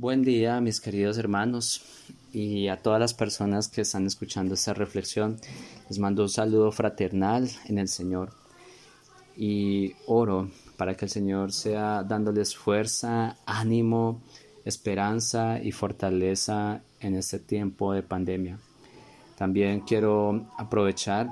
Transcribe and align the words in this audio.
Buen 0.00 0.22
día, 0.22 0.62
mis 0.62 0.80
queridos 0.80 1.18
hermanos, 1.18 1.82
y 2.32 2.68
a 2.68 2.78
todas 2.78 2.98
las 2.98 3.12
personas 3.12 3.68
que 3.68 3.82
están 3.82 4.06
escuchando 4.06 4.54
esta 4.54 4.72
reflexión. 4.72 5.38
Les 5.90 5.98
mando 5.98 6.22
un 6.22 6.30
saludo 6.30 6.72
fraternal 6.72 7.50
en 7.66 7.76
el 7.76 7.86
Señor 7.86 8.30
y 9.36 9.92
oro 10.06 10.50
para 10.78 10.94
que 10.94 11.04
el 11.04 11.10
Señor 11.10 11.52
sea 11.52 12.02
dándoles 12.02 12.56
fuerza, 12.56 13.36
ánimo, 13.44 14.22
esperanza 14.64 15.60
y 15.62 15.70
fortaleza 15.70 16.80
en 17.00 17.14
este 17.14 17.38
tiempo 17.38 17.92
de 17.92 18.02
pandemia. 18.02 18.58
También 19.36 19.80
quiero 19.80 20.46
aprovechar 20.56 21.28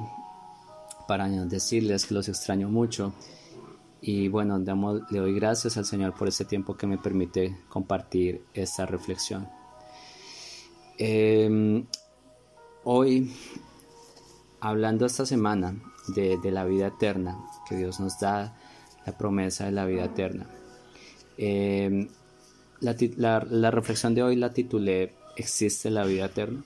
para 1.07 1.27
decirles 1.27 2.05
que 2.05 2.12
los 2.12 2.29
extraño 2.29 2.69
mucho 2.69 3.14
y 4.01 4.29
bueno, 4.29 4.59
le 4.59 5.19
doy 5.19 5.35
gracias 5.35 5.77
al 5.77 5.85
Señor 5.85 6.15
por 6.15 6.29
ese 6.29 6.45
tiempo 6.45 6.77
que 6.77 6.87
me 6.87 6.98
permite 6.98 7.59
compartir 7.69 8.45
esta 8.55 8.87
reflexión. 8.87 9.48
Em, 10.98 11.87
hoy, 12.84 13.34
hablando 14.61 15.05
esta 15.05 15.27
semana 15.27 15.74
de, 16.09 16.38
la 16.51 16.65
vida 16.65 16.88
eterna, 16.88 17.38
que 17.69 17.77
Dios 17.77 17.98
nos 17.98 18.21
da 18.21 18.57
la 19.05 19.19
promesa 19.19 19.65
de 19.66 19.73
la 19.73 19.84
vida 19.84 20.05
eterna. 20.05 20.46
Em, 21.37 22.09
la, 22.80 23.46
la 23.51 23.71
reflexión 23.71 24.15
de 24.15 24.23
hoy 24.23 24.37
la 24.37 24.52
titulé 24.52 25.15
¿Existe 25.37 25.91
la 25.91 26.05
vida 26.05 26.27
eterna? 26.27 26.65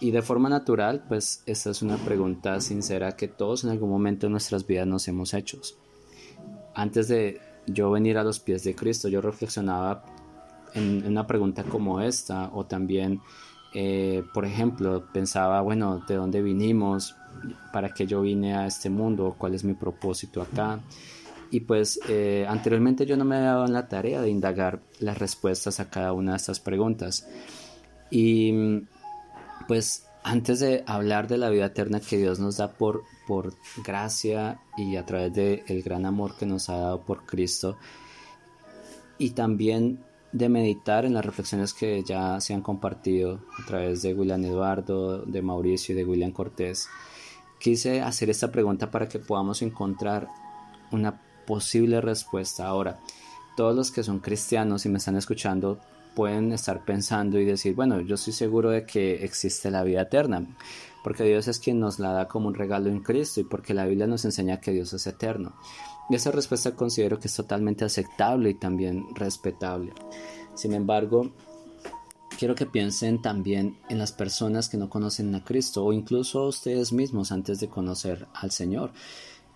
Y 0.00 0.10
de 0.10 0.22
forma 0.22 0.48
natural, 0.48 1.04
pues 1.08 1.42
esta 1.46 1.70
es 1.70 1.80
una 1.82 1.96
pregunta 1.96 2.60
sincera 2.60 3.16
que 3.16 3.28
todos 3.28 3.64
en 3.64 3.70
algún 3.70 3.90
momento 3.90 4.26
de 4.26 4.32
nuestras 4.32 4.66
vidas 4.66 4.86
nos 4.86 5.06
hemos 5.08 5.32
hecho 5.32 5.60
antes 6.74 7.08
de 7.08 7.40
yo 7.66 7.90
venir 7.90 8.18
a 8.18 8.24
los 8.24 8.40
pies 8.40 8.64
de 8.64 8.74
Cristo, 8.74 9.08
yo 9.08 9.20
reflexionaba 9.20 10.04
en, 10.74 11.06
una 11.06 11.26
pregunta 11.26 11.64
como 11.64 12.00
esta, 12.00 12.50
o 12.52 12.66
también, 12.66 13.20
eh, 13.74 14.22
por 14.32 14.44
ejemplo, 14.44 15.06
pensaba, 15.12 15.60
bueno, 15.60 16.02
¿de 16.06 16.16
dónde 16.16 16.42
vinimos? 16.42 17.16
¿Para 17.72 17.90
qué 17.90 18.06
yo 18.06 18.20
vine 18.22 18.54
a 18.54 18.66
este 18.66 18.90
mundo? 18.90 19.34
¿Cuál 19.38 19.54
es 19.54 19.64
mi 19.64 19.74
propósito 19.74 20.42
acá? 20.42 20.80
Y 21.50 21.60
pues 21.60 22.00
eh, 22.08 22.46
anteriormente 22.48 23.06
yo 23.06 23.16
no 23.16 23.24
me 23.24 23.36
había 23.36 23.50
dado 23.50 23.66
en 23.66 23.72
la 23.72 23.88
tarea 23.88 24.20
de 24.20 24.28
indagar 24.28 24.80
las 24.98 25.18
respuestas 25.18 25.78
a 25.78 25.88
cada 25.88 26.12
una 26.12 26.32
de 26.32 26.36
estas 26.38 26.58
preguntas. 26.58 27.28
Y 28.10 28.82
pues 29.68 30.06
antes 30.24 30.58
de 30.58 30.82
hablar 30.86 31.28
de 31.28 31.36
la 31.36 31.50
vida 31.50 31.66
eterna 31.66 32.00
que 32.00 32.16
Dios 32.16 32.40
nos 32.40 32.56
da 32.56 32.72
por, 32.72 33.04
por 33.26 33.52
gracia 33.84 34.58
y 34.76 34.96
a 34.96 35.04
través 35.04 35.34
del 35.34 35.62
el 35.68 35.82
gran 35.82 36.06
amor 36.06 36.36
que 36.36 36.46
nos 36.46 36.70
ha 36.70 36.78
dado 36.78 37.02
por 37.02 37.26
Cristo, 37.26 37.76
y 39.18 39.30
también 39.30 40.02
de 40.32 40.48
meditar 40.48 41.04
en 41.04 41.14
las 41.14 41.24
reflexiones 41.24 41.74
que 41.74 42.02
ya 42.02 42.40
se 42.40 42.54
han 42.54 42.62
compartido 42.62 43.40
a 43.62 43.66
través 43.66 44.02
de 44.02 44.14
William 44.14 44.44
Eduardo, 44.44 45.18
de 45.24 45.42
Mauricio 45.42 45.94
y 45.94 45.98
de 45.98 46.04
William 46.04 46.32
Cortés, 46.32 46.88
quise 47.60 48.00
hacer 48.00 48.30
esta 48.30 48.50
pregunta 48.50 48.90
para 48.90 49.08
que 49.08 49.18
podamos 49.18 49.62
encontrar 49.62 50.28
una 50.90 51.20
posible 51.46 52.00
respuesta. 52.00 52.66
Ahora, 52.66 52.98
todos 53.56 53.76
los 53.76 53.90
que 53.90 54.02
son 54.02 54.20
cristianos 54.20 54.86
y 54.86 54.88
me 54.88 54.98
están 54.98 55.16
escuchando 55.16 55.78
pueden 56.14 56.52
estar 56.52 56.84
pensando 56.84 57.38
y 57.38 57.44
decir, 57.44 57.74
bueno, 57.74 58.00
yo 58.00 58.14
estoy 58.14 58.32
seguro 58.32 58.70
de 58.70 58.86
que 58.86 59.24
existe 59.24 59.70
la 59.70 59.82
vida 59.82 60.02
eterna, 60.02 60.46
porque 61.02 61.24
Dios 61.24 61.48
es 61.48 61.58
quien 61.58 61.80
nos 61.80 61.98
la 61.98 62.12
da 62.12 62.28
como 62.28 62.48
un 62.48 62.54
regalo 62.54 62.88
en 62.88 63.00
Cristo 63.00 63.40
y 63.40 63.44
porque 63.44 63.74
la 63.74 63.86
Biblia 63.86 64.06
nos 64.06 64.24
enseña 64.24 64.60
que 64.60 64.72
Dios 64.72 64.92
es 64.92 65.06
eterno. 65.06 65.54
Y 66.08 66.14
esa 66.14 66.30
respuesta 66.30 66.74
considero 66.74 67.18
que 67.18 67.28
es 67.28 67.34
totalmente 67.34 67.84
aceptable 67.84 68.50
y 68.50 68.54
también 68.54 69.06
respetable. 69.14 69.92
Sin 70.54 70.72
embargo, 70.74 71.32
quiero 72.38 72.54
que 72.54 72.66
piensen 72.66 73.22
también 73.22 73.78
en 73.88 73.98
las 73.98 74.12
personas 74.12 74.68
que 74.68 74.76
no 74.76 74.90
conocen 74.90 75.34
a 75.34 75.44
Cristo 75.44 75.84
o 75.84 75.92
incluso 75.92 76.46
ustedes 76.46 76.92
mismos 76.92 77.32
antes 77.32 77.60
de 77.60 77.68
conocer 77.68 78.26
al 78.34 78.50
Señor. 78.50 78.92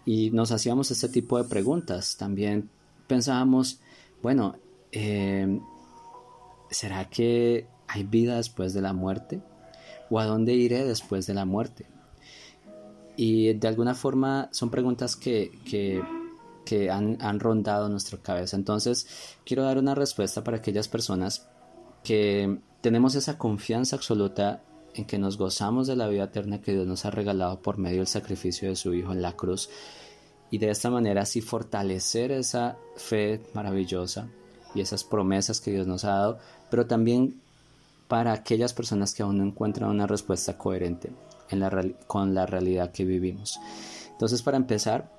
Y 0.04 0.30
nos 0.30 0.52
hacíamos 0.52 0.90
este 0.90 1.08
tipo 1.08 1.42
de 1.42 1.48
preguntas. 1.48 2.16
También 2.16 2.70
pensábamos, 3.06 3.80
bueno, 4.22 4.56
eh, 4.90 5.60
¿será 6.70 7.08
que 7.08 7.66
hay 7.86 8.04
vida 8.04 8.36
después 8.36 8.74
de 8.74 8.82
la 8.82 8.92
muerte? 8.92 9.40
¿O 10.10 10.18
a 10.18 10.26
dónde 10.26 10.54
iré 10.54 10.84
después 10.84 11.26
de 11.26 11.34
la 11.34 11.44
muerte? 11.44 11.86
Y 13.16 13.52
de 13.54 13.68
alguna 13.68 13.94
forma 13.94 14.48
son 14.52 14.70
preguntas 14.70 15.16
que, 15.16 15.50
que, 15.64 16.90
han, 16.90 17.18
han, 17.20 17.40
rondado 17.40 17.88
nuestra 17.88 18.18
cabeza. 18.18 18.56
Entonces, 18.56 19.36
quiero 19.44 19.64
dar 19.64 19.78
una 19.78 19.94
respuesta 19.94 20.44
para 20.44 20.58
aquellas 20.58 20.86
personas 20.86 21.48
que 22.04 22.58
tenemos 22.80 23.14
esa 23.16 23.38
confianza 23.38 23.96
absoluta 23.96 24.62
en 24.94 25.04
que 25.04 25.18
nos 25.18 25.36
gozamos 25.36 25.86
de 25.86 25.96
la 25.96 26.08
vida 26.08 26.24
eterna 26.24 26.60
que 26.60 26.72
Dios 26.72 26.86
nos 26.86 27.04
ha 27.04 27.10
regalado 27.10 27.60
por 27.60 27.78
medio 27.78 27.98
del 27.98 28.06
sacrificio 28.06 28.68
de 28.68 28.76
su 28.76 28.94
Hijo 28.94 29.12
en 29.12 29.22
la 29.22 29.32
cruz. 29.32 29.68
Y 30.50 30.58
de 30.58 30.70
esta 30.70 30.90
manera 30.90 31.22
así 31.22 31.40
fortalecer 31.40 32.32
esa 32.32 32.78
fe 32.96 33.42
maravillosa 33.52 34.28
y 34.74 34.80
esas 34.80 35.04
promesas 35.04 35.60
que 35.60 35.70
Dios 35.70 35.86
nos 35.86 36.04
ha 36.04 36.10
dado, 36.10 36.38
pero 36.70 36.86
también 36.86 37.40
para 38.08 38.32
aquellas 38.32 38.72
personas 38.72 39.14
que 39.14 39.22
aún 39.22 39.38
no 39.38 39.44
encuentran 39.44 39.90
una 39.90 40.06
respuesta 40.06 40.56
coherente 40.56 41.12
con 42.06 42.34
la 42.34 42.46
realidad 42.46 42.90
que 42.92 43.04
vivimos. 43.04 43.58
Entonces, 44.10 44.42
para 44.42 44.56
empezar, 44.56 45.10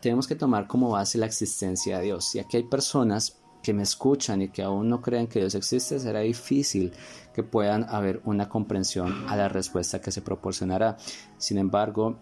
tenemos 0.00 0.26
que 0.26 0.34
tomar 0.34 0.66
como 0.66 0.90
base 0.90 1.18
la 1.18 1.26
existencia 1.26 1.98
de 1.98 2.04
Dios. 2.04 2.34
Y 2.34 2.38
aquí 2.38 2.56
hay 2.56 2.64
personas 2.64 3.36
que 3.62 3.74
me 3.74 3.82
escuchan 3.82 4.42
y 4.42 4.48
que 4.48 4.62
aún 4.62 4.88
no 4.88 5.00
creen 5.00 5.26
que 5.26 5.38
Dios 5.38 5.54
existe, 5.54 5.98
será 5.98 6.20
difícil 6.20 6.92
que 7.34 7.42
puedan 7.42 7.84
haber 7.88 8.20
una 8.24 8.48
comprensión 8.48 9.28
a 9.28 9.36
la 9.36 9.48
respuesta 9.48 10.00
que 10.00 10.10
se 10.10 10.22
proporcionará. 10.22 10.96
Sin 11.36 11.58
embargo, 11.58 12.16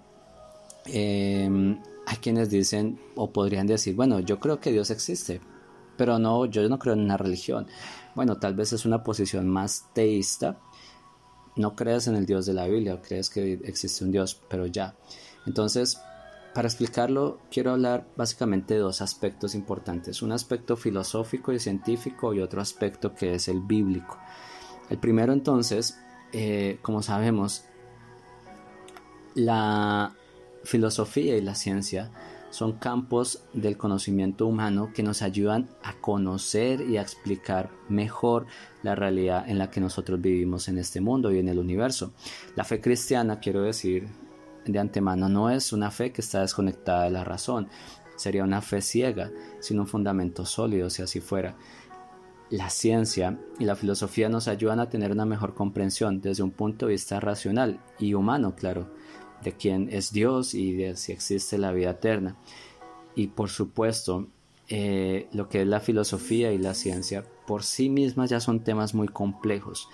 em, 0.86 1.80
hay 2.06 2.16
quienes 2.16 2.50
dicen 2.50 2.98
o 3.14 3.30
podrían 3.30 3.66
decir, 3.66 3.94
bueno, 3.94 4.20
yo 4.20 4.40
creo 4.40 4.58
que 4.58 4.72
Dios 4.72 4.90
existe, 4.90 5.40
pero 5.98 6.18
no, 6.18 6.46
yo 6.46 6.66
no 6.68 6.78
creo 6.78 6.94
en 6.94 7.00
una 7.00 7.18
religión. 7.18 7.66
Bueno, 8.14 8.38
tal 8.38 8.54
vez 8.54 8.72
es 8.72 8.86
una 8.86 9.02
posición 9.02 9.48
más 9.48 9.90
teísta. 9.92 10.58
No 11.56 11.74
crees 11.74 12.06
en 12.06 12.14
el 12.14 12.24
Dios 12.24 12.46
de 12.46 12.54
la 12.54 12.66
Biblia, 12.66 13.02
crees 13.02 13.28
que 13.28 13.54
existe 13.64 14.04
un 14.04 14.12
Dios, 14.12 14.40
pero 14.48 14.66
ya. 14.66 14.94
Entonces, 15.44 16.00
para 16.54 16.68
explicarlo, 16.68 17.40
quiero 17.50 17.72
hablar 17.72 18.06
básicamente 18.16 18.74
de 18.74 18.80
dos 18.80 19.02
aspectos 19.02 19.54
importantes. 19.54 20.22
Un 20.22 20.32
aspecto 20.32 20.76
filosófico 20.76 21.52
y 21.52 21.58
científico 21.58 22.32
y 22.32 22.40
otro 22.40 22.60
aspecto 22.60 23.14
que 23.14 23.34
es 23.34 23.48
el 23.48 23.60
bíblico. 23.60 24.18
El 24.88 24.98
primero 24.98 25.32
entonces, 25.32 25.98
eh, 26.32 26.78
como 26.80 27.02
sabemos, 27.02 27.64
la 29.34 30.14
filosofía 30.64 31.36
y 31.36 31.40
la 31.40 31.54
ciencia 31.54 32.10
son 32.50 32.72
campos 32.72 33.44
del 33.52 33.76
conocimiento 33.76 34.46
humano 34.46 34.90
que 34.94 35.02
nos 35.02 35.22
ayudan 35.22 35.68
a 35.82 35.94
conocer 35.94 36.80
y 36.82 36.96
a 36.96 37.02
explicar 37.02 37.70
mejor 37.88 38.46
la 38.82 38.94
realidad 38.94 39.48
en 39.48 39.58
la 39.58 39.70
que 39.70 39.80
nosotros 39.80 40.20
vivimos 40.20 40.68
en 40.68 40.78
este 40.78 41.00
mundo 41.00 41.30
y 41.32 41.38
en 41.38 41.48
el 41.48 41.58
universo. 41.58 42.12
La 42.56 42.64
fe 42.64 42.80
cristiana, 42.80 43.40
quiero 43.40 43.62
decir 43.62 44.08
de 44.64 44.78
antemano, 44.78 45.28
no 45.28 45.50
es 45.50 45.72
una 45.72 45.90
fe 45.90 46.12
que 46.12 46.20
está 46.20 46.40
desconectada 46.40 47.04
de 47.04 47.10
la 47.10 47.24
razón, 47.24 47.68
sería 48.16 48.44
una 48.44 48.60
fe 48.60 48.80
ciega, 48.80 49.30
sin 49.60 49.80
un 49.80 49.86
fundamento 49.86 50.44
sólido 50.44 50.90
si 50.90 51.02
así 51.02 51.20
fuera. 51.20 51.56
La 52.50 52.70
ciencia 52.70 53.38
y 53.58 53.64
la 53.64 53.76
filosofía 53.76 54.28
nos 54.28 54.48
ayudan 54.48 54.80
a 54.80 54.88
tener 54.88 55.12
una 55.12 55.26
mejor 55.26 55.54
comprensión 55.54 56.20
desde 56.20 56.42
un 56.42 56.50
punto 56.50 56.86
de 56.86 56.92
vista 56.92 57.20
racional 57.20 57.80
y 57.98 58.14
humano, 58.14 58.54
claro, 58.56 58.90
de 59.42 59.52
quién 59.52 59.88
es 59.90 60.12
Dios 60.12 60.54
y 60.54 60.72
de 60.72 60.96
si 60.96 61.12
existe 61.12 61.58
la 61.58 61.72
vida 61.72 61.90
eterna. 61.90 62.36
Y 63.14 63.28
por 63.28 63.50
supuesto, 63.50 64.28
eh, 64.68 65.28
lo 65.32 65.48
que 65.48 65.62
es 65.62 65.66
la 65.66 65.80
filosofía 65.80 66.52
y 66.52 66.58
la 66.58 66.74
ciencia 66.74 67.24
por 67.46 67.64
sí 67.64 67.88
mismas 67.88 68.30
ya 68.30 68.40
son 68.40 68.60
temas 68.60 68.94
muy 68.94 69.08
complejos. 69.08 69.88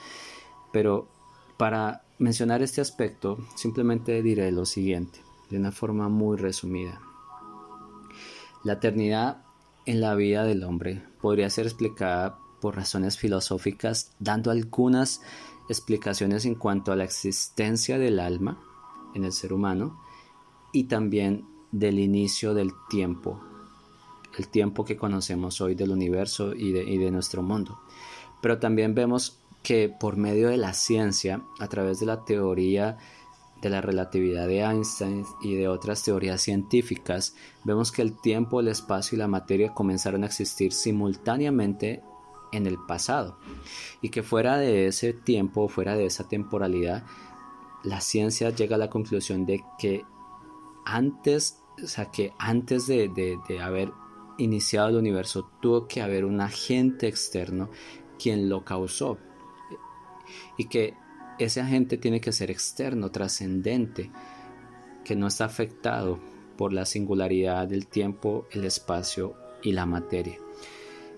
Pero 0.72 1.08
para 1.56 2.02
mencionar 2.18 2.62
este 2.62 2.80
aspecto, 2.80 3.38
simplemente 3.54 4.22
diré 4.22 4.50
lo 4.50 4.66
siguiente, 4.66 5.20
de 5.50 5.58
una 5.58 5.72
forma 5.72 6.08
muy 6.08 6.36
resumida. 6.36 7.00
La 8.64 8.74
eternidad 8.74 9.44
en 9.86 10.00
la 10.00 10.14
vida 10.14 10.44
del 10.44 10.64
hombre 10.64 11.02
podría 11.20 11.50
ser 11.50 11.66
explicada 11.66 12.38
por 12.60 12.76
razones 12.76 13.18
filosóficas, 13.18 14.12
dando 14.18 14.50
algunas 14.50 15.20
explicaciones 15.68 16.44
en 16.46 16.54
cuanto 16.54 16.92
a 16.92 16.96
la 16.96 17.04
existencia 17.04 17.98
del 17.98 18.18
alma, 18.18 18.58
en 19.14 19.24
el 19.24 19.32
ser 19.32 19.52
humano 19.52 20.00
y 20.72 20.84
también 20.84 21.46
del 21.72 21.98
inicio 21.98 22.54
del 22.54 22.72
tiempo, 22.88 23.40
el 24.38 24.48
tiempo 24.48 24.84
que 24.84 24.96
conocemos 24.96 25.60
hoy 25.60 25.74
del 25.74 25.90
universo 25.90 26.54
y 26.54 26.72
de, 26.72 27.10
nuestro 27.10 27.42
mundo. 27.42 27.80
Pero 28.40 28.58
también 28.58 28.94
vemos 28.94 29.40
que 29.62 29.88
por 29.88 30.16
medio 30.16 30.48
de 30.48 30.56
la 30.56 30.74
ciencia, 30.74 31.42
a 31.58 31.68
través 31.68 32.00
de 32.00 32.06
la 32.06 32.24
teoría 32.24 32.98
de 33.62 33.70
la 33.70 33.80
relatividad 33.80 34.46
de 34.46 34.60
Einstein 34.60 35.24
y 35.42 35.54
de 35.54 35.68
otras 35.68 36.02
teorías 36.02 36.42
científicas, 36.42 37.34
vemos 37.64 37.90
que 37.90 38.02
el 38.02 38.20
tiempo, 38.20 38.60
el 38.60 38.68
espacio 38.68 39.16
y 39.16 39.18
la 39.18 39.28
materia 39.28 39.72
comenzaron 39.72 40.22
a 40.22 40.26
existir 40.26 40.72
simultáneamente 40.72 42.02
en 42.52 42.66
el 42.66 42.78
pasado 42.78 43.38
y 44.00 44.10
que 44.10 44.22
fuera 44.22 44.58
de 44.58 44.86
ese 44.86 45.12
tiempo, 45.12 45.68
fuera 45.68 45.96
de 45.96 46.06
esa 46.06 46.28
temporalidad, 46.28 47.04
la 47.84 48.00
ciencia 48.00 48.50
llega 48.50 48.76
a 48.76 48.78
la 48.78 48.90
conclusión 48.90 49.46
de 49.46 49.62
que 49.78 50.04
antes, 50.84 51.62
o 51.82 51.86
sea, 51.86 52.10
que 52.10 52.32
antes 52.38 52.86
de, 52.86 53.08
de 53.08 53.60
haber 53.60 53.92
iniciado 54.38 54.88
el 54.88 54.96
universo 54.96 55.50
tuvo 55.60 55.86
que 55.86 56.02
haber 56.02 56.24
un 56.24 56.40
agente 56.40 57.06
externo 57.06 57.70
quien 58.18 58.48
lo 58.48 58.64
causó 58.64 59.18
y 60.56 60.66
que 60.66 60.94
ese 61.38 61.60
agente 61.60 61.98
tiene 61.98 62.20
que 62.20 62.32
ser 62.32 62.50
externo, 62.50 63.10
trascendente, 63.10 64.10
que 65.04 65.16
no 65.16 65.26
está 65.26 65.44
afectado 65.44 66.18
por 66.56 66.72
la 66.72 66.86
singularidad 66.86 67.66
del 67.66 67.86
tiempo, 67.86 68.46
el 68.52 68.64
espacio 68.64 69.34
y 69.62 69.72
la 69.72 69.86
materia. 69.86 70.38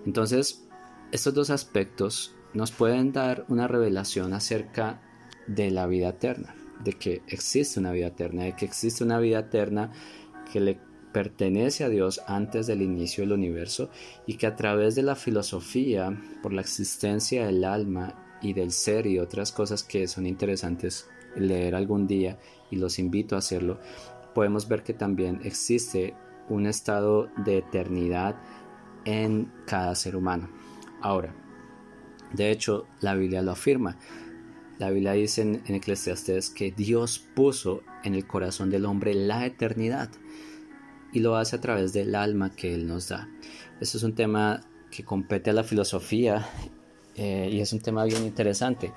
Entonces, 0.05 0.67
estos 1.11 1.33
dos 1.33 1.49
aspectos 1.49 2.35
nos 2.53 2.71
pueden 2.71 3.11
dar 3.11 3.45
una 3.49 3.67
revelación 3.67 4.33
acerca 4.33 5.01
de 5.47 5.71
la 5.71 5.87
vida 5.87 6.09
eterna, 6.09 6.55
de 6.83 6.93
que 6.93 7.21
existe 7.27 7.79
una 7.79 7.91
vida 7.91 8.07
eterna, 8.07 8.43
de 8.43 8.55
que 8.55 8.65
existe 8.65 9.03
una 9.03 9.19
vida 9.19 9.39
eterna 9.39 9.91
que 10.51 10.59
le 10.59 10.79
pertenece 11.11 11.83
a 11.83 11.89
Dios 11.89 12.21
antes 12.27 12.67
del 12.67 12.81
inicio 12.81 13.23
del 13.23 13.33
universo 13.33 13.89
y 14.25 14.35
que 14.35 14.47
a 14.47 14.55
través 14.55 14.95
de 14.95 15.03
la 15.03 15.15
filosofía, 15.15 16.15
por 16.43 16.53
la 16.53 16.61
existencia 16.61 17.45
del 17.45 17.63
alma 17.63 18.37
y 18.41 18.53
del 18.53 18.71
ser 18.71 19.07
y 19.07 19.19
otras 19.19 19.51
cosas 19.51 19.83
que 19.83 20.07
son 20.07 20.25
interesantes 20.25 21.09
leer 21.35 21.75
algún 21.75 22.07
día 22.07 22.37
y 22.69 22.75
los 22.75 22.99
invito 22.99 23.35
a 23.35 23.39
hacerlo, 23.39 23.79
podemos 24.33 24.67
ver 24.67 24.83
que 24.83 24.93
también 24.93 25.39
existe 25.43 26.13
un 26.49 26.65
estado 26.65 27.29
de 27.37 27.57
eternidad 27.57 28.35
en 29.05 29.51
cada 29.65 29.95
ser 29.95 30.15
humano. 30.15 30.49
Ahora, 31.01 31.33
de 32.33 32.51
hecho, 32.51 32.85
la 33.01 33.15
Biblia 33.15 33.41
lo 33.41 33.51
afirma. 33.51 33.97
La 34.79 34.89
Biblia 34.89 35.13
dice 35.13 35.41
en, 35.41 35.63
en 35.65 35.75
Eclesiastes 35.75 36.49
que 36.49 36.71
Dios 36.71 37.23
puso 37.35 37.81
en 38.03 38.15
el 38.15 38.27
corazón 38.27 38.69
del 38.69 38.85
hombre 38.85 39.13
la 39.13 39.45
eternidad 39.45 40.09
y 41.11 41.19
lo 41.19 41.35
hace 41.35 41.55
a 41.55 41.61
través 41.61 41.93
del 41.93 42.15
alma 42.15 42.55
que 42.55 42.73
Él 42.73 42.87
nos 42.87 43.09
da. 43.09 43.29
Esto 43.79 43.97
es 43.97 44.03
un 44.03 44.15
tema 44.15 44.61
que 44.91 45.03
compete 45.03 45.49
a 45.49 45.53
la 45.53 45.63
filosofía 45.63 46.47
eh, 47.15 47.49
y 47.51 47.59
es 47.59 47.73
un 47.73 47.79
tema 47.79 48.05
bien 48.05 48.23
interesante. 48.23 48.93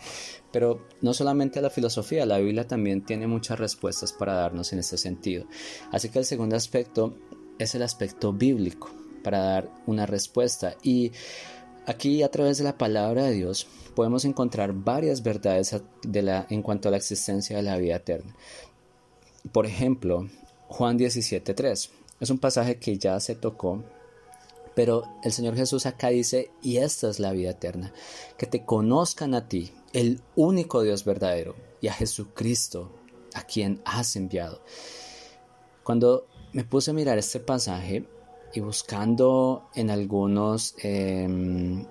Pero 0.52 0.86
no 1.00 1.14
solamente 1.14 1.58
a 1.58 1.62
la 1.62 1.70
filosofía, 1.70 2.26
la 2.26 2.38
Biblia 2.38 2.66
también 2.66 3.04
tiene 3.04 3.26
muchas 3.26 3.58
respuestas 3.58 4.12
para 4.12 4.34
darnos 4.34 4.72
en 4.72 4.80
este 4.80 4.98
sentido. 4.98 5.46
Así 5.90 6.10
que 6.10 6.18
el 6.18 6.24
segundo 6.24 6.56
aspecto 6.56 7.16
es 7.58 7.74
el 7.74 7.82
aspecto 7.82 8.32
bíblico 8.32 8.90
para 9.22 9.38
dar 9.38 9.70
una 9.86 10.06
respuesta. 10.06 10.76
Y 10.82 11.12
aquí 11.86 12.22
a 12.22 12.30
través 12.30 12.58
de 12.58 12.64
la 12.64 12.78
palabra 12.78 13.24
de 13.24 13.32
Dios 13.32 13.66
podemos 13.94 14.24
encontrar 14.24 14.72
varias 14.72 15.22
verdades 15.22 15.74
en 16.04 16.62
cuanto 16.62 16.88
a 16.88 16.90
la 16.90 16.96
existencia 16.96 17.56
de 17.56 17.62
la 17.62 17.76
vida 17.76 17.96
eterna. 17.96 18.34
Por 19.52 19.66
ejemplo, 19.66 20.28
Juan 20.68 20.98
17.3. 20.98 21.90
Es 22.20 22.30
un 22.30 22.38
pasaje 22.38 22.78
que 22.78 22.98
ya 22.98 23.18
se 23.18 23.34
tocó, 23.34 23.82
pero 24.74 25.04
el 25.24 25.32
Señor 25.32 25.56
Jesús 25.56 25.86
acá 25.86 26.08
dice, 26.08 26.50
y 26.62 26.76
esta 26.76 27.08
es 27.08 27.18
la 27.18 27.32
vida 27.32 27.50
eterna, 27.50 27.92
que 28.36 28.46
te 28.46 28.64
conozcan 28.64 29.34
a 29.34 29.48
ti, 29.48 29.72
el 29.92 30.20
único 30.36 30.82
Dios 30.82 31.04
verdadero, 31.04 31.56
y 31.80 31.88
a 31.88 31.92
Jesucristo, 31.92 32.92
a 33.34 33.42
quien 33.42 33.80
has 33.84 34.14
enviado. 34.16 34.62
Cuando 35.82 36.26
me 36.52 36.64
puse 36.64 36.90
a 36.90 36.94
mirar 36.94 37.18
este 37.18 37.40
pasaje 37.40 38.06
y 38.52 38.60
buscando 38.60 39.68
en 39.74 39.90
algunos 39.90 40.74
em, 40.78 41.84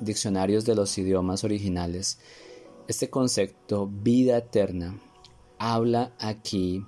diccionarios 0.00 0.64
de 0.64 0.74
los 0.74 0.96
idiomas 0.98 1.44
originales, 1.44 2.18
este 2.88 3.10
concepto 3.10 3.86
vida 3.86 4.38
eterna 4.38 4.98
habla 5.58 6.14
aquí 6.18 6.84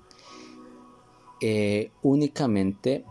eh, 1.41 1.91
únicamente 2.03 3.05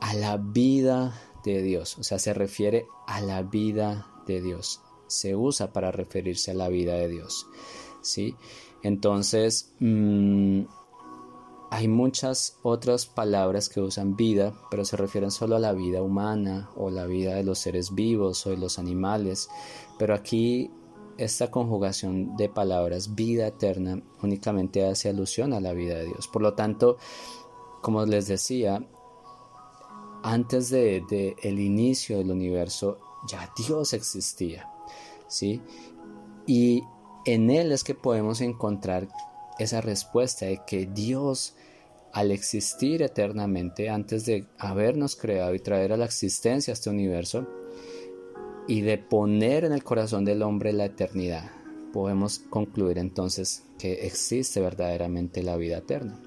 a 0.00 0.14
la 0.14 0.36
vida 0.36 1.20
de 1.44 1.62
Dios, 1.62 1.98
o 1.98 2.02
sea, 2.02 2.18
se 2.18 2.34
refiere 2.34 2.86
a 3.06 3.20
la 3.20 3.42
vida 3.42 4.08
de 4.26 4.40
Dios, 4.40 4.80
se 5.06 5.36
usa 5.36 5.72
para 5.72 5.92
referirse 5.92 6.50
a 6.52 6.54
la 6.54 6.68
vida 6.68 6.94
de 6.94 7.08
Dios, 7.08 7.46
¿sí? 8.00 8.34
Entonces, 8.82 9.72
mm, 9.78 10.62
hay 11.72 11.88
muchas 11.88 12.58
otras 12.62 13.06
palabras 13.06 13.70
que 13.70 13.80
usan 13.80 14.14
vida, 14.14 14.52
pero 14.70 14.84
se 14.84 14.98
refieren 14.98 15.30
solo 15.30 15.56
a 15.56 15.58
la 15.58 15.72
vida 15.72 16.02
humana 16.02 16.68
o 16.76 16.90
la 16.90 17.06
vida 17.06 17.34
de 17.34 17.44
los 17.44 17.60
seres 17.60 17.94
vivos 17.94 18.46
o 18.46 18.50
de 18.50 18.58
los 18.58 18.78
animales, 18.78 19.48
pero 19.98 20.14
aquí 20.14 20.70
esta 21.16 21.50
conjugación 21.50 22.36
de 22.36 22.50
palabras 22.50 23.14
vida 23.14 23.46
eterna 23.46 24.02
únicamente 24.22 24.84
hace 24.84 25.08
alusión 25.08 25.54
a 25.54 25.60
la 25.60 25.72
vida 25.72 25.94
de 25.94 26.04
Dios. 26.04 26.28
Por 26.28 26.42
lo 26.42 26.52
tanto, 26.52 26.98
como 27.80 28.04
les 28.04 28.28
decía, 28.28 28.86
antes 30.22 30.68
de, 30.68 31.36
el 31.42 31.58
inicio 31.58 32.18
del 32.18 32.32
universo 32.32 32.98
ya 33.26 33.50
Dios 33.56 33.94
existía, 33.94 34.70
¿sí? 35.26 35.62
Y 36.46 36.82
en 37.24 37.48
él 37.48 37.72
es 37.72 37.82
que 37.82 37.94
podemos 37.94 38.42
encontrar 38.42 39.08
esa 39.58 39.80
respuesta 39.80 40.46
de 40.46 40.60
que 40.66 40.84
Dios 40.84 41.54
al 42.12 42.30
existir 42.30 43.02
eternamente 43.02 43.88
antes 43.88 44.26
de 44.26 44.46
habernos 44.58 45.16
creado 45.16 45.54
y 45.54 45.60
traer 45.60 45.92
a 45.92 45.96
la 45.96 46.04
existencia 46.04 46.72
este 46.72 46.90
universo, 46.90 47.46
y 48.68 48.82
de 48.82 48.98
poner 48.98 49.64
en 49.64 49.72
el 49.72 49.82
corazón 49.82 50.24
del 50.24 50.42
hombre 50.42 50.72
la 50.72 50.84
eternidad, 50.84 51.50
podemos 51.92 52.38
concluir 52.38 52.98
entonces 52.98 53.64
que 53.78 54.06
existe 54.06 54.60
verdaderamente 54.60 55.42
la 55.42 55.56
vida 55.56 55.78
eterna. 55.78 56.20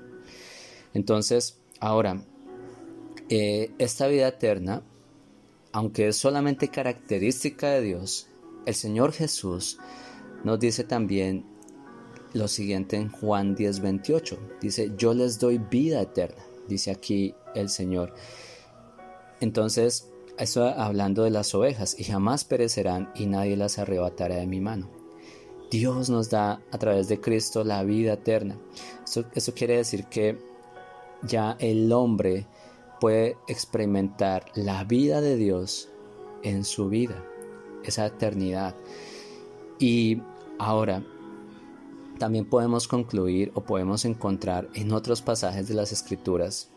Entonces, 0.94 1.60
ahora, 1.80 2.22
eh, 3.30 3.72
esta 3.78 4.08
vida 4.08 4.28
eterna, 4.28 4.84
aunque 5.72 6.10
es 6.10 6.18
solamente 6.18 6.68
característica 6.70 7.70
de 7.70 7.82
Dios, 7.82 8.28
el 8.66 8.76
Señor 8.76 9.12
Jesús 9.12 9.80
nos 10.44 10.60
dice 10.60 10.84
también 10.84 11.46
lo 12.36 12.48
siguiente 12.50 12.98
en 12.98 13.10
Juan 13.10 13.56
10:28. 13.56 14.38
Dice, 14.62 14.92
yo 14.98 15.14
les 15.14 15.40
doy 15.40 15.58
vida 15.58 16.02
eterna, 16.02 16.44
dice 16.68 16.92
aquí 16.92 17.34
el 17.56 17.70
Señor. 17.70 18.14
Entonces, 19.40 20.12
esto 20.38 20.66
hablando 20.66 21.24
de 21.24 21.30
las 21.30 21.56
ovejas, 21.56 21.98
y 21.98 22.04
jamás 22.04 22.44
perecerán 22.44 23.10
y 23.16 23.26
nadie 23.26 23.56
las 23.56 23.80
arrebatará 23.80 24.36
de 24.36 24.48
mi 24.48 24.60
mano. 24.60 24.90
Dios 25.72 26.10
nos 26.10 26.30
da 26.30 26.62
a 26.72 26.78
través 26.78 27.08
de 27.08 27.20
Cristo 27.20 27.64
la 27.64 27.84
vida 27.84 28.14
eterna. 28.14 28.60
Eso, 29.34 29.54
quiere 29.54 29.78
decir 29.78 30.06
que 30.06 30.38
ya 31.24 31.56
el 31.60 31.92
hombre 31.92 32.48
puede 33.00 33.38
experimentar 33.48 34.46
la 34.56 34.84
vida 34.84 35.22
de 35.22 35.38
Dios 35.38 35.90
en 36.44 36.66
su 36.66 36.90
vida, 36.90 37.24
esa 37.84 38.06
eternidad. 38.06 38.76
Y 39.80 40.22
ahora 40.60 41.04
también 42.18 42.46
podemos 42.46 42.88
concluir 42.88 43.52
o 43.56 43.62
podemos 43.62 44.06
encontrar 44.06 44.70
en 44.74 44.92
otros 44.92 45.22
pasajes 45.22 45.68
de 45.68 45.74
las 45.74 45.92
Escrituras 45.92 46.70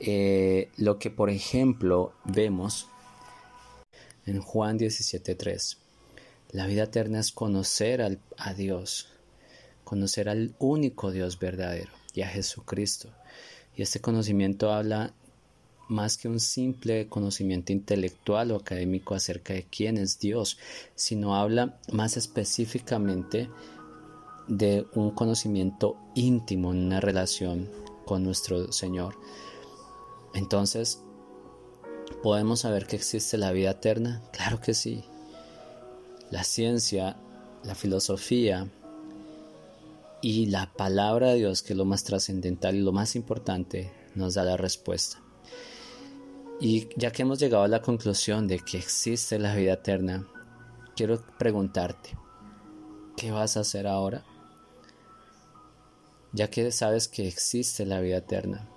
eh, 0.00 0.70
lo 0.76 0.98
que 0.98 1.10
por 1.10 1.30
ejemplo 1.30 2.12
vemos 2.24 2.88
en 4.26 4.40
Juan 4.40 4.78
17.3. 4.78 5.76
La 6.50 6.66
vida 6.66 6.84
eterna 6.84 7.20
es 7.20 7.32
conocer 7.32 8.18
a 8.36 8.54
Dios, 8.54 9.08
conocer 9.84 10.28
al 10.28 10.54
único 10.58 11.10
Dios 11.10 11.38
verdadero 11.38 11.90
y 12.12 12.22
a 12.22 12.28
Jesucristo. 12.28 13.10
Y 13.76 13.82
este 13.82 14.00
conocimiento 14.00 14.72
habla 14.72 15.14
más 15.88 16.16
que 16.16 16.28
un 16.28 16.40
simple 16.40 17.08
conocimiento 17.08 17.72
intelectual 17.72 18.50
o 18.52 18.56
académico 18.56 19.14
acerca 19.14 19.54
de 19.54 19.64
quién 19.64 19.98
es 19.98 20.18
Dios, 20.18 20.58
sino 20.94 21.36
habla 21.36 21.78
más 21.92 22.16
específicamente 22.16 23.48
de 24.48 24.86
un 24.94 25.10
conocimiento 25.10 25.96
íntimo 26.14 26.72
en 26.72 26.84
una 26.86 27.00
relación 27.00 27.70
con 28.04 28.22
nuestro 28.22 28.72
Señor. 28.72 29.16
Entonces, 30.34 31.02
¿podemos 32.22 32.60
saber 32.60 32.86
que 32.86 32.96
existe 32.96 33.38
la 33.38 33.52
vida 33.52 33.70
eterna? 33.72 34.22
Claro 34.32 34.60
que 34.60 34.74
sí. 34.74 35.04
La 36.30 36.44
ciencia, 36.44 37.16
la 37.62 37.74
filosofía 37.74 38.68
y 40.20 40.46
la 40.46 40.72
palabra 40.72 41.28
de 41.28 41.36
Dios, 41.36 41.62
que 41.62 41.72
es 41.72 41.76
lo 41.76 41.84
más 41.84 42.04
trascendental 42.04 42.74
y 42.74 42.82
lo 42.82 42.92
más 42.92 43.14
importante, 43.14 43.92
nos 44.14 44.34
da 44.34 44.44
la 44.44 44.56
respuesta. 44.56 45.20
Y 46.60 46.88
ya 46.96 47.10
que 47.10 47.22
hemos 47.22 47.38
llegado 47.38 47.64
a 47.64 47.68
la 47.68 47.82
conclusión 47.82 48.46
de 48.46 48.58
que 48.60 48.78
existe 48.78 49.38
la 49.38 49.54
vida 49.54 49.74
eterna, 49.74 50.26
quiero 50.96 51.20
preguntarte, 51.38 52.16
¿qué 53.16 53.32
vas 53.32 53.56
a 53.56 53.60
hacer 53.60 53.86
ahora? 53.86 54.24
Ya 56.34 56.50
que 56.50 56.70
sabes 56.72 57.08
que 57.08 57.26
existe 57.26 57.86
la 57.86 58.00
vida 58.00 58.18
eterna, 58.18 58.68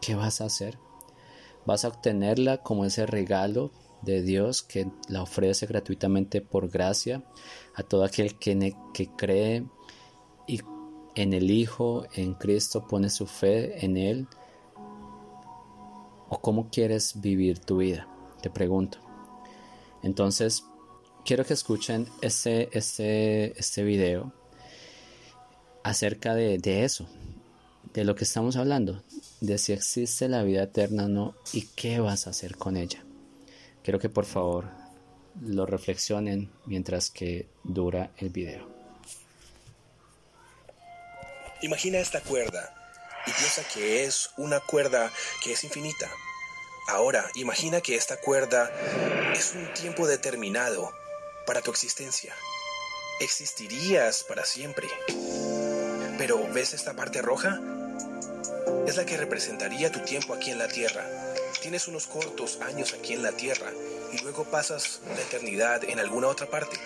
¿qué 0.00 0.14
vas 0.14 0.40
a 0.40 0.46
hacer? 0.46 0.78
vas 1.66 1.84
a 1.84 1.88
obtenerla 1.88 2.62
como 2.62 2.84
ese 2.84 3.06
regalo 3.06 3.70
de 4.02 4.22
Dios 4.22 4.62
que 4.62 4.90
la 5.08 5.22
ofrece 5.22 5.66
gratuitamente 5.66 6.40
por 6.40 6.68
gracia 6.70 7.22
a 7.74 7.82
todo 7.82 8.04
aquel 8.04 8.38
que, 8.38 8.74
cree 9.16 9.66
y 10.46 10.60
en 11.14 11.32
el 11.32 11.50
Hijo, 11.50 12.06
en 12.14 12.34
Cristo, 12.34 12.86
pone 12.86 13.10
su 13.10 13.26
fe 13.26 13.84
en 13.84 13.96
Él. 13.96 14.26
¿O 16.28 16.40
cómo 16.40 16.70
quieres 16.70 17.20
vivir 17.20 17.58
tu 17.58 17.78
vida? 17.78 18.08
Te 18.40 18.48
pregunto. 18.48 18.98
Entonces, 20.02 20.64
quiero 21.24 21.44
que 21.44 21.54
escuchen 21.54 22.06
este, 22.22 22.76
este, 22.76 23.58
este 23.58 23.82
video 23.82 24.32
acerca 25.82 26.34
de, 26.34 26.58
de 26.58 26.84
eso, 26.84 27.08
de 27.94 28.04
lo 28.04 28.14
que 28.14 28.24
estamos 28.24 28.56
hablando, 28.56 29.02
de 29.40 29.58
si 29.58 29.72
existe 29.72 30.28
la 30.28 30.42
vida 30.42 30.64
eterna 30.64 31.04
o 31.04 31.08
no 31.08 31.34
y 31.52 31.62
qué 31.62 32.00
vas 32.00 32.26
a 32.26 32.30
hacer 32.30 32.56
con 32.56 32.76
ella. 32.76 33.04
Quiero 33.82 33.98
que 33.98 34.08
por 34.08 34.26
favor 34.26 34.66
lo 35.40 35.66
reflexionen 35.66 36.50
mientras 36.66 37.10
que 37.10 37.48
dura 37.64 38.10
el 38.18 38.30
video. 38.30 38.68
Imagina 41.62 41.98
esta 41.98 42.20
cuerda 42.20 42.74
y 43.26 43.32
piensa 43.32 43.62
que 43.74 44.04
es 44.04 44.30
una 44.36 44.60
cuerda 44.60 45.12
que 45.42 45.52
es 45.52 45.64
infinita. 45.64 46.10
Ahora, 46.88 47.30
imagina 47.34 47.80
que 47.80 47.94
esta 47.94 48.16
cuerda 48.16 48.70
es 49.34 49.52
un 49.54 49.72
tiempo 49.74 50.06
determinado 50.06 50.90
para 51.46 51.60
tu 51.60 51.70
existencia. 51.70 52.34
Existirías 53.20 54.24
para 54.24 54.44
siempre. 54.44 54.88
Pero 56.20 56.46
¿ves 56.52 56.74
esta 56.74 56.92
parte 56.92 57.22
roja? 57.22 57.58
Es 58.86 58.98
la 58.98 59.06
que 59.06 59.16
representaría 59.16 59.90
tu 59.90 60.00
tiempo 60.00 60.34
aquí 60.34 60.50
en 60.50 60.58
la 60.58 60.68
Tierra. 60.68 61.02
Tienes 61.62 61.88
unos 61.88 62.06
cortos 62.06 62.58
años 62.60 62.92
aquí 62.92 63.14
en 63.14 63.22
la 63.22 63.32
Tierra 63.32 63.72
y 64.12 64.18
luego 64.18 64.44
pasas 64.44 65.00
la 65.08 65.22
eternidad 65.22 65.82
en 65.82 65.98
alguna 65.98 66.28
otra 66.28 66.46
parte. 66.46 66.76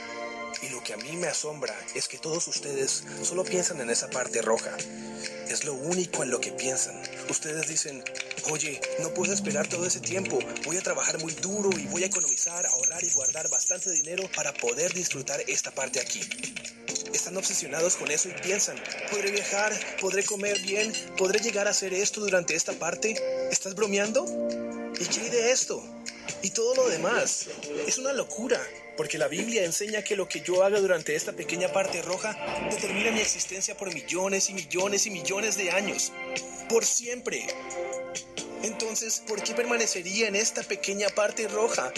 Y 0.62 0.68
lo 0.68 0.84
que 0.84 0.92
a 0.92 0.98
mí 0.98 1.16
me 1.16 1.26
asombra 1.26 1.74
es 1.96 2.06
que 2.06 2.16
todos 2.16 2.46
ustedes 2.46 3.02
solo 3.24 3.42
piensan 3.42 3.80
en 3.80 3.90
esa 3.90 4.08
parte 4.08 4.40
roja. 4.40 4.70
Es 5.48 5.64
lo 5.64 5.74
único 5.74 6.22
en 6.22 6.30
lo 6.30 6.40
que 6.40 6.52
piensan. 6.52 6.94
Ustedes 7.28 7.66
dicen, 7.66 8.04
oye, 8.52 8.80
no 9.00 9.12
puedo 9.14 9.32
esperar 9.32 9.66
todo 9.66 9.84
ese 9.84 9.98
tiempo. 9.98 10.38
Voy 10.64 10.76
a 10.76 10.82
trabajar 10.82 11.18
muy 11.18 11.32
duro 11.32 11.76
y 11.76 11.88
voy 11.88 12.04
a 12.04 12.06
economizar, 12.06 12.66
ahorrar 12.66 13.02
y 13.02 13.10
guardar 13.10 13.48
bastante 13.48 13.90
dinero 13.90 14.30
para 14.36 14.54
poder 14.54 14.94
disfrutar 14.94 15.40
esta 15.48 15.72
parte 15.72 15.98
aquí. 15.98 16.20
Están 17.14 17.36
obsesionados 17.36 17.94
con 17.94 18.10
eso 18.10 18.28
y 18.28 18.32
piensan, 18.32 18.76
¿podré 19.08 19.30
viajar? 19.30 19.72
¿Podré 20.00 20.24
comer 20.24 20.58
bien? 20.58 20.92
¿Podré 21.16 21.38
llegar 21.38 21.68
a 21.68 21.70
hacer 21.70 21.94
esto 21.94 22.20
durante 22.20 22.56
esta 22.56 22.72
parte? 22.72 23.14
¿Estás 23.52 23.76
bromeando? 23.76 24.26
¿Y 24.98 25.04
qué 25.06 25.20
hay 25.20 25.30
de 25.30 25.52
esto? 25.52 25.80
Y 26.42 26.50
todo 26.50 26.74
lo 26.74 26.88
demás. 26.88 27.46
Es 27.86 27.98
una 27.98 28.12
locura, 28.12 28.60
porque 28.96 29.16
la 29.16 29.28
Biblia 29.28 29.64
enseña 29.64 30.02
que 30.02 30.16
lo 30.16 30.28
que 30.28 30.40
yo 30.40 30.64
haga 30.64 30.80
durante 30.80 31.14
esta 31.14 31.32
pequeña 31.32 31.72
parte 31.72 32.02
roja 32.02 32.36
determina 32.68 33.12
mi 33.12 33.20
existencia 33.20 33.76
por 33.76 33.94
millones 33.94 34.50
y 34.50 34.54
millones 34.54 35.06
y 35.06 35.10
millones 35.10 35.56
de 35.56 35.70
años. 35.70 36.10
Por 36.68 36.84
siempre. 36.84 37.46
Entonces, 38.64 39.22
¿por 39.24 39.40
qué 39.40 39.54
permanecería 39.54 40.26
en 40.26 40.34
esta 40.34 40.64
pequeña 40.64 41.08
parte 41.10 41.46
roja, 41.46 41.92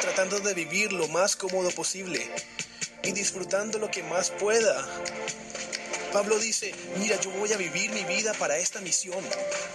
tratando 0.00 0.40
de 0.40 0.54
vivir 0.54 0.90
lo 0.90 1.06
más 1.08 1.36
cómodo 1.36 1.70
posible 1.70 2.30
y 3.04 3.12
disfrutando 3.12 3.78
lo 3.78 3.90
que 3.90 4.02
más 4.02 4.30
pueda? 4.30 4.86
Pablo 6.12 6.38
dice, 6.38 6.72
mira, 6.98 7.18
yo 7.20 7.30
voy 7.30 7.52
a 7.52 7.56
vivir 7.56 7.90
mi 7.90 8.04
vida 8.04 8.32
para 8.34 8.56
esta 8.56 8.80
misión. 8.80 9.18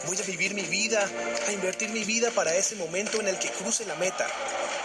Voy 0.08 0.18
a 0.18 0.24
vivir 0.24 0.54
mi 0.54 0.64
vida, 0.64 1.10
a 1.48 1.52
invertir 1.52 1.90
mi 1.90 2.06
vida 2.06 2.32
para 2.32 2.56
ese 2.56 2.76
momento 2.76 3.20
en 3.20 3.28
el 3.28 3.38
que 3.38 3.50
cruce 3.50 3.86
la 3.86 3.96
meta. 3.96 4.26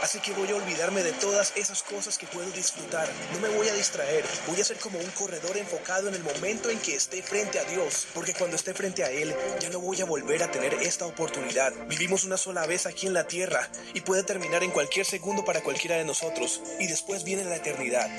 Así 0.05 0.19
que 0.21 0.35
voy 0.35 0.51
a 0.51 0.57
olvidarme 0.57 1.03
de 1.03 1.13
todas 1.13 1.55
esas 1.57 1.83
cosas 1.83 2.19
que 2.19 2.27
puedo 2.27 2.51
disfrutar. 2.51 3.09
No 3.33 3.39
me 3.41 3.49
voy 3.57 3.69
a 3.69 3.73
distraer. 3.73 4.23
Voy 4.47 4.61
a 4.61 4.65
ser 4.65 4.77
como 4.77 4.99
un 4.99 5.11
corredor 5.13 5.57
enfocado 5.57 6.09
en 6.09 6.15
el 6.15 6.23
momento 6.23 6.69
en 6.69 6.79
que 6.79 6.95
esté 6.95 7.23
frente 7.23 7.59
a 7.59 7.65
Dios. 7.65 8.07
Porque 8.13 8.35
cuando 8.35 8.55
esté 8.55 8.75
frente 8.75 9.03
a 9.03 9.11
Él, 9.11 9.35
ya 9.61 9.71
no 9.71 9.81
voy 9.81 10.03
a 10.03 10.05
volver 10.05 10.43
a 10.43 10.51
tener 10.51 10.75
esta 10.75 11.07
oportunidad. 11.07 11.73
Vivimos 11.89 12.25
una 12.25 12.37
sola 12.37 12.67
vez 12.67 12.85
aquí 12.85 13.07
en 13.07 13.15
la 13.15 13.27
tierra 13.27 13.67
y 13.95 14.03
puede 14.03 14.25
terminar 14.25 14.63
en 14.63 14.73
cualquier 14.73 15.07
segundo 15.07 15.43
para 15.43 15.63
cualquiera 15.63 15.97
de 15.97 16.05
nosotros. 16.05 16.61
Y 16.79 16.87
después 16.87 17.25
viene 17.25 17.47
la 17.47 17.57
eternidad. 17.57 18.11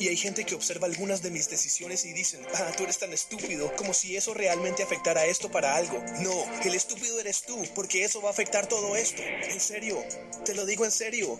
Y 0.00 0.08
hay 0.08 0.16
gente 0.16 0.44
que 0.44 0.54
observa 0.54 0.86
algunas 0.86 1.22
de 1.22 1.30
mis 1.30 1.48
decisiones 1.48 2.04
y 2.04 2.12
dicen, 2.12 2.40
ah, 2.54 2.72
tú 2.76 2.84
eres 2.84 2.98
tan 2.98 3.12
estúpido, 3.12 3.74
como 3.76 3.94
si 3.94 4.16
eso 4.16 4.34
realmente 4.34 4.82
afectara 4.82 5.26
esto 5.26 5.50
para 5.50 5.76
algo. 5.76 6.02
No, 6.20 6.62
el 6.64 6.74
estúpido 6.74 7.18
eres 7.20 7.42
tú, 7.42 7.62
porque 7.74 8.04
eso 8.04 8.20
va 8.20 8.28
a 8.28 8.32
afectar 8.32 8.66
todo 8.66 8.96
esto. 8.96 9.22
En 9.22 9.60
serio, 9.60 10.02
te 10.44 10.54
lo 10.54 10.66
digo 10.66 10.84
en 10.84 10.92
serio 10.92 11.38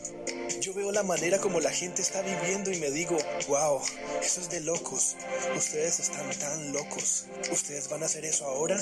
yo 0.61 0.75
veo 0.75 0.91
la 0.93 1.03
manera 1.03 1.39
como 1.39 1.61
la 1.61 1.71
gente 1.71 2.03
está 2.03 2.23
viviendo 2.23 2.73
y 2.73 2.79
me 2.79 2.91
digo, 2.91 3.17
wow, 3.47 3.81
eso 4.23 4.41
es 4.41 4.51
de 4.51 4.61
locos. 4.61 5.17
Ustedes 5.57 6.01
están 6.01 6.29
tan 6.39 6.73
locos. 6.73 7.27
¿Ustedes 7.53 7.89
van 7.89 8.03
a 8.03 8.07
hacer 8.07 8.25
eso 8.25 8.47
ahora? 8.47 8.77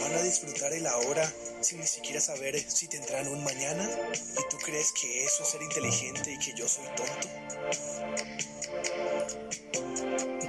¿Van 0.00 0.14
a 0.14 0.22
disfrutar 0.22 0.72
el 0.72 0.86
ahora 0.86 1.32
sin 1.60 1.80
ni 1.80 1.86
siquiera 1.86 2.20
saber 2.20 2.58
si 2.70 2.88
tendrán 2.88 3.28
un 3.28 3.42
mañana? 3.42 3.88
¿Y 4.12 4.48
tú 4.50 4.58
crees 4.58 4.92
que 4.92 5.24
eso 5.24 5.44
es 5.44 5.48
ser 5.48 5.62
inteligente 5.62 6.32
y 6.32 6.38
que 6.38 6.54
yo 6.54 6.68
soy 6.68 6.86
tonto? 6.96 8.53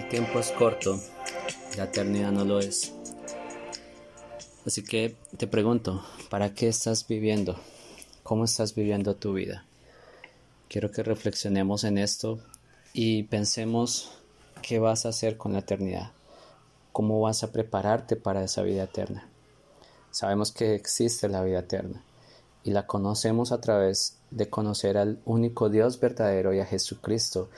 Tiempo 0.10 0.40
es 0.40 0.52
corto, 0.52 1.02
la 1.78 1.86
eternidad 1.86 2.32
no 2.32 2.46
lo 2.46 2.60
es. 2.60 2.94
Así 4.64 4.84
que 4.84 5.16
te 5.38 5.48
pregunto, 5.48 6.06
¿para 6.30 6.54
qué 6.54 6.68
estás 6.68 7.08
viviendo? 7.08 7.60
¿Cómo 8.22 8.46
estás 8.46 8.76
viviendo 8.76 9.16
tu 9.16 9.34
vida? 9.34 9.66
Quiero 10.70 10.92
que 10.92 11.02
reflexionemos 11.02 11.84
en 11.86 11.98
esto 11.98 12.38
y 12.94 13.24
pensemos 13.24 14.12
qué 14.62 14.78
vas 14.78 15.08
a 15.08 15.10
hacer 15.10 15.38
con 15.38 15.54
la 15.54 15.60
eternidad, 15.60 16.12
cómo 16.92 17.20
vas 17.20 17.44
a 17.44 17.52
prepararte 17.52 18.16
para 18.16 18.44
esa 18.44 18.62
vida 18.62 18.84
eterna. 18.84 19.28
Sabemos 20.12 20.52
que 20.52 20.76
existe 20.76 21.30
la 21.30 21.42
vida 21.42 21.60
eterna 21.60 22.04
y 22.64 22.72
la 22.72 22.86
conocemos 22.86 23.52
a 23.52 23.60
través 23.60 24.20
de 24.30 24.52
conocer 24.52 24.98
al 25.00 25.20
único 25.26 25.70
Dios 25.70 26.00
verdadero 26.00 26.54
y 26.54 26.60
a 26.60 26.66
Jesucristo. 26.66 27.50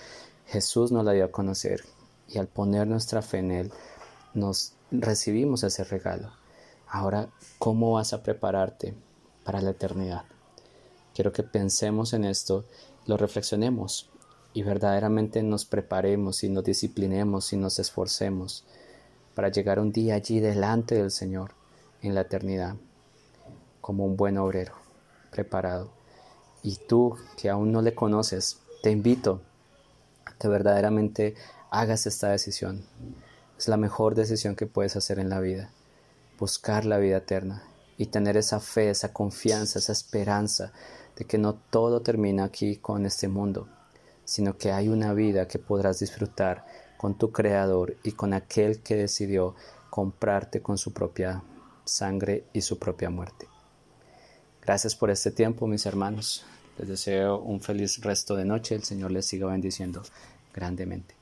Jesús 0.46 0.94
nos 0.94 1.04
la 1.04 1.12
dio 1.12 1.26
a 1.26 1.32
conocer 1.32 1.84
y 2.28 2.38
al 2.38 2.48
poner 2.48 2.88
nuestra 2.88 3.22
fe 3.22 3.40
en 3.40 3.52
Él 3.52 3.72
nos 4.34 4.74
recibimos 4.92 5.64
ese 5.64 5.84
regalo. 5.84 6.32
Ahora, 6.88 7.30
¿cómo 7.60 7.94
vas 7.94 8.14
a 8.14 8.24
prepararte 8.24 8.94
para 9.44 9.62
la 9.62 9.72
eternidad? 9.72 10.24
Quiero 11.14 11.32
que 11.32 11.44
pensemos 11.44 12.14
en 12.14 12.26
esto 12.26 12.66
lo 13.06 13.18
reflexionemos 13.18 14.10
y 14.54 14.64
verdaderamente 14.64 15.42
nos 15.44 15.66
preparemos 15.66 16.44
y 16.44 16.50
nos 16.50 16.64
disciplinemos 16.64 17.54
y 17.54 17.58
nos 17.58 17.80
esforcemos 17.80 18.66
para 19.34 19.50
llegar 19.50 19.80
un 19.80 19.92
día 19.92 20.16
allí 20.16 20.40
delante 20.40 20.96
del 20.96 21.12
Señor 21.12 21.52
en 22.02 22.16
la 22.16 22.22
eternidad 22.22 22.76
como 23.82 24.06
un 24.06 24.18
buen 24.18 24.38
obrero 24.38 24.74
preparado. 25.32 25.90
Y 26.64 26.76
tú 26.88 27.16
que 27.38 27.50
aún 27.50 27.72
no 27.72 27.82
le 27.82 27.96
conoces, 27.96 28.60
te 28.84 28.92
invito 28.92 29.42
a 30.26 30.34
que 30.34 30.48
verdaderamente 30.48 31.36
hagas 31.72 32.06
esta 32.06 32.30
decisión. 32.30 32.86
Es 33.58 33.68
la 33.68 33.78
mejor 33.78 34.16
decisión 34.16 34.56
que 34.56 34.68
puedes 34.68 34.96
hacer 34.96 35.20
en 35.20 35.30
la 35.30 35.40
vida. 35.40 35.72
Buscar 36.40 36.86
la 36.86 36.98
vida 36.98 37.18
eterna 37.18 37.64
y 37.98 38.08
tener 38.08 38.38
esa 38.38 38.60
fe, 38.60 38.90
esa 38.90 39.12
confianza, 39.14 39.80
esa 39.80 39.92
esperanza 39.92 40.72
de 41.16 41.26
que 41.26 41.38
no 41.38 41.56
todo 41.56 42.02
termina 42.02 42.44
aquí 42.44 42.78
con 42.78 43.06
este 43.06 43.28
mundo, 43.28 43.68
sino 44.24 44.58
que 44.58 44.72
hay 44.72 44.88
una 44.88 45.14
vida 45.14 45.48
que 45.48 45.58
podrás 45.58 46.00
disfrutar 46.00 46.66
con 46.98 47.18
tu 47.18 47.32
Creador 47.32 47.98
y 48.04 48.12
con 48.12 48.34
aquel 48.34 48.82
que 48.82 48.96
decidió 48.96 49.56
comprarte 49.90 50.62
con 50.62 50.78
su 50.78 50.94
propia 50.94 51.44
sangre 51.86 52.46
y 52.54 52.62
su 52.62 52.78
propia 52.78 53.10
muerte. 53.10 53.48
Gracias 54.62 54.96
por 54.96 55.10
este 55.10 55.32
tiempo, 55.32 55.66
mis 55.66 55.86
hermanos. 55.86 56.46
Les 56.78 56.88
deseo 56.88 57.40
un 57.40 57.62
feliz 57.62 58.00
resto 58.02 58.36
de 58.36 58.46
noche. 58.46 58.76
El 58.76 58.84
Señor 58.84 59.12
les 59.12 59.26
siga 59.26 59.48
bendiciendo 59.48 60.04
grandemente. 60.54 61.17